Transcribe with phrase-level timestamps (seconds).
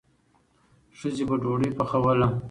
[0.97, 2.27] ښځې به ډوډۍ پخوله.